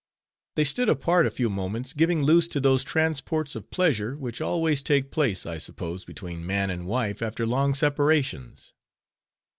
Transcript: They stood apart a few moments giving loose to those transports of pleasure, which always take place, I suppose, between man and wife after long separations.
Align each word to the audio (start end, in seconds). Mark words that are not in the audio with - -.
They 0.55 0.63
stood 0.63 0.89
apart 0.89 1.27
a 1.27 1.29
few 1.29 1.47
moments 1.47 1.93
giving 1.93 2.23
loose 2.23 2.47
to 2.47 2.59
those 2.59 2.83
transports 2.83 3.55
of 3.55 3.69
pleasure, 3.69 4.17
which 4.17 4.41
always 4.41 4.81
take 4.81 5.11
place, 5.11 5.45
I 5.45 5.59
suppose, 5.59 6.05
between 6.05 6.43
man 6.43 6.71
and 6.71 6.87
wife 6.87 7.21
after 7.21 7.45
long 7.45 7.75
separations. 7.75 8.73